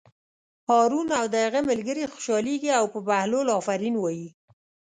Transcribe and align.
هارون 0.69 1.07
او 1.19 1.25
د 1.33 1.35
هغه 1.45 1.59
ملګري 1.69 2.03
خوشحالېږي 2.13 2.69
او 2.79 2.85
په 2.93 2.99
بهلول 3.07 3.47
آفرین 3.59 3.95
وایي. 3.99 4.29